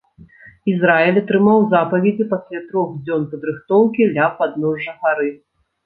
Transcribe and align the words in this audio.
Ізраіль 0.71 1.19
атрымаў 1.21 1.59
запаведзі 1.75 2.27
пасля 2.33 2.65
трох 2.73 2.89
дзён 3.05 3.21
падрыхтоўкі 3.37 4.13
ля 4.19 4.27
падножжа 4.43 5.01
гары. 5.03 5.35